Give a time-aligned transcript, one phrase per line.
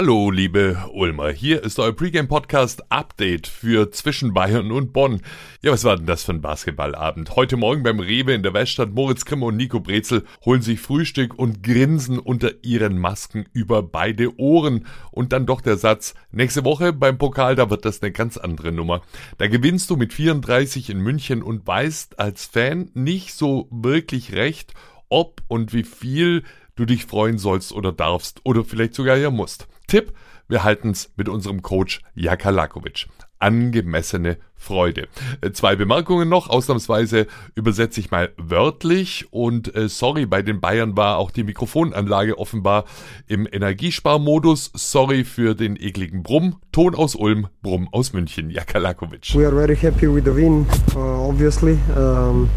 [0.00, 1.32] Hallo, liebe Ulmer.
[1.32, 5.22] Hier ist euer Pre-Game-Podcast Update für zwischen Bayern und Bonn.
[5.60, 7.34] Ja, was war denn das für ein Basketballabend?
[7.34, 11.36] Heute Morgen beim Rewe in der Weststadt Moritz Grimm und Nico Brezel holen sich Frühstück
[11.36, 14.86] und grinsen unter ihren Masken über beide Ohren.
[15.10, 18.70] Und dann doch der Satz, nächste Woche beim Pokal, da wird das eine ganz andere
[18.70, 19.02] Nummer.
[19.38, 24.74] Da gewinnst du mit 34 in München und weißt als Fan nicht so wirklich recht,
[25.08, 26.44] ob und wie viel
[26.76, 29.66] du dich freuen sollst oder darfst oder vielleicht sogar ja musst.
[29.88, 30.12] Tipp,
[30.48, 33.06] wir halten's mit unserem Coach Jaka Lakovic.
[33.38, 35.08] Angemessene Freude.
[35.40, 40.96] Äh, zwei Bemerkungen noch, ausnahmsweise übersetze ich mal wörtlich und äh, sorry, bei den Bayern
[40.96, 42.84] war auch die Mikrofonanlage offenbar
[43.28, 44.72] im Energiesparmodus.
[44.74, 46.56] Sorry für den ekligen Brumm.
[46.70, 48.50] Ton aus Ulm, Brumm aus München.
[48.50, 49.34] Jaka Lakovic.
[49.34, 51.78] We are very happy with the win, uh, obviously.
[51.96, 52.50] Um,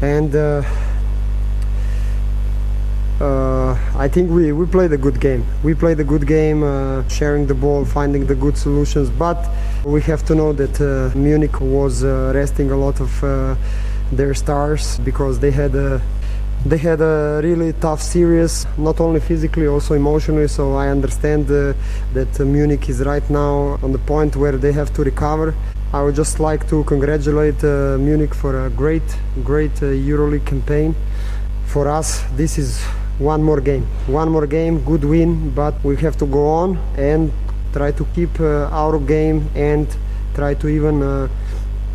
[0.00, 0.62] and uh
[3.22, 5.46] uh, I think we, we played a good game.
[5.62, 9.10] We played a good game, uh, sharing the ball, finding the good solutions.
[9.10, 9.38] But
[9.84, 13.54] we have to know that uh, Munich was uh, resting a lot of uh,
[14.10, 16.02] their stars because they had a
[16.64, 20.46] they had a really tough series, not only physically, also emotionally.
[20.46, 25.02] So I understand that Munich is right now on the point where they have to
[25.02, 25.56] recover.
[25.92, 29.02] I would just like to congratulate Munich for a great,
[29.42, 30.94] great EuroLeague campaign.
[31.66, 32.80] For us, this is
[33.22, 33.86] one more game.
[34.08, 37.30] One more game, good win, but we have to go on and
[37.72, 39.86] try to keep uh, our game and
[40.34, 41.28] try to even uh,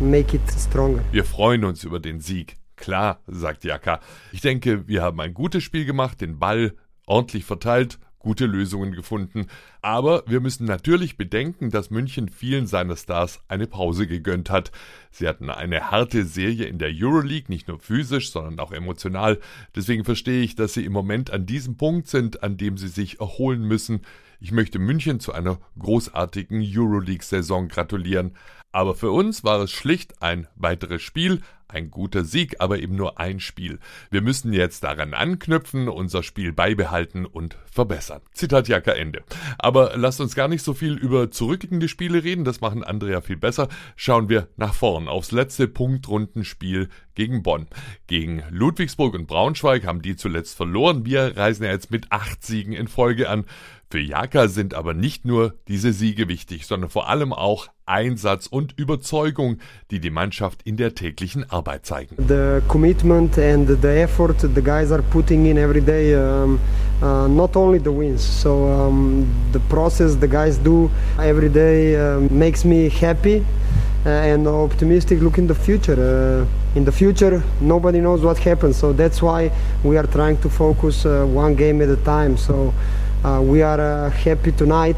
[0.00, 1.02] make it stronger.
[1.12, 2.56] Wir freuen uns über den Sieg.
[2.76, 4.00] Klar, sagt Jaka.
[4.32, 6.72] Ich denke, wir haben ein gutes Spiel gemacht, den Ball
[7.06, 9.46] ordentlich verteilt gute Lösungen gefunden.
[9.80, 14.72] Aber wir müssen natürlich bedenken, dass München vielen seiner Stars eine Pause gegönnt hat.
[15.10, 19.38] Sie hatten eine harte Serie in der Euroleague, nicht nur physisch, sondern auch emotional.
[19.74, 23.20] Deswegen verstehe ich, dass sie im Moment an diesem Punkt sind, an dem sie sich
[23.20, 24.00] erholen müssen.
[24.40, 28.36] Ich möchte München zu einer großartigen Euroleague-Saison gratulieren.
[28.70, 33.20] Aber für uns war es schlicht ein weiteres Spiel, ein guter Sieg, aber eben nur
[33.20, 33.78] ein Spiel.
[34.10, 38.22] Wir müssen jetzt daran anknüpfen, unser Spiel beibehalten und verbessern.
[38.32, 39.22] Zitat Jacke Ende.
[39.58, 43.20] Aber lasst uns gar nicht so viel über zurückliegende Spiele reden, das machen andere ja
[43.20, 43.68] viel besser.
[43.96, 47.66] Schauen wir nach vorn aufs letzte Punktrundenspiel gegen Bonn.
[48.06, 51.04] Gegen Ludwigsburg und Braunschweig haben die zuletzt verloren.
[51.04, 53.44] Wir reisen ja jetzt mit acht Siegen in Folge an.
[53.90, 58.74] Für Jaka sind aber nicht nur diese Siege wichtig, sondern vor allem auch Einsatz und
[58.76, 59.56] Überzeugung,
[59.90, 62.14] die die Mannschaft in der täglichen Arbeit zeigen.
[62.28, 66.60] The commitment and the effort the guys are putting in every day, um,
[67.00, 68.20] uh, not only the wins.
[68.20, 73.42] So um, the process the guys do every day uh, makes me happy
[74.04, 75.96] uh, and optimistic looking the future.
[76.44, 79.50] Uh, in the future, nobody knows what happens, so that's why
[79.82, 82.36] we are trying to focus uh, one game at a time.
[82.36, 82.74] So.
[83.22, 84.96] We are happy tonight.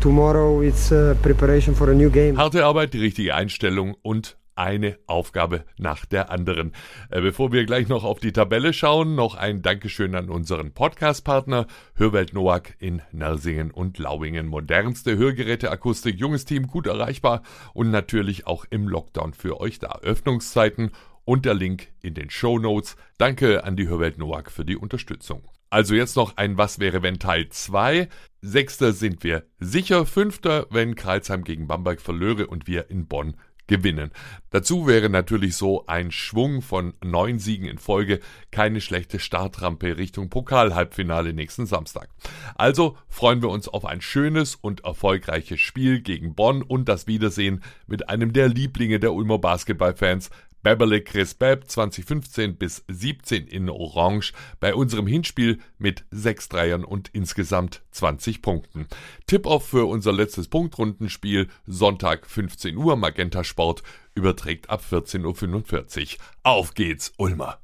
[0.00, 0.90] Tomorrow it's
[1.22, 2.36] preparation for a new game.
[2.36, 6.72] Harte Arbeit, die richtige Einstellung und eine Aufgabe nach der anderen.
[7.10, 12.34] Bevor wir gleich noch auf die Tabelle schauen, noch ein Dankeschön an unseren Podcast-Partner Hörwelt
[12.34, 14.46] Noack in Nersingen und Lauingen.
[14.46, 19.98] Modernste Hörgeräteakustik, junges Team, gut erreichbar und natürlich auch im Lockdown für euch da.
[20.02, 20.92] Öffnungszeiten
[21.24, 22.96] und der Link in den Show Notes.
[23.18, 25.42] Danke an die Hörwelt Noack für die Unterstützung.
[25.74, 28.08] Also jetzt noch ein Was wäre wenn Teil 2.
[28.40, 30.06] Sechster sind wir sicher.
[30.06, 33.34] Fünfter, wenn Karlsheim gegen Bamberg verlöre und wir in Bonn
[33.66, 34.12] gewinnen.
[34.50, 38.20] Dazu wäre natürlich so ein Schwung von neun Siegen in Folge
[38.52, 42.08] keine schlechte Startrampe Richtung Pokal-Halbfinale nächsten Samstag.
[42.54, 47.64] Also freuen wir uns auf ein schönes und erfolgreiches Spiel gegen Bonn und das Wiedersehen
[47.88, 50.30] mit einem der Lieblinge der Ulmer Basketballfans,
[50.64, 57.10] Beverly Chris Babb 2015 bis 17 in Orange bei unserem Hinspiel mit 6 Dreiern und
[57.12, 58.88] insgesamt 20 Punkten.
[59.26, 63.82] Tip-Off für unser letztes Punktrundenspiel Sonntag 15 Uhr Magenta Sport
[64.14, 66.24] überträgt ab 14.45 Uhr.
[66.42, 67.58] Auf geht's, Ulmer!